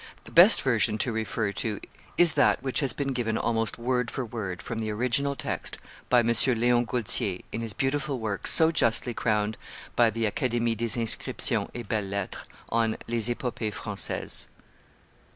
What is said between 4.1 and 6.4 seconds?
word, from the original text, by M.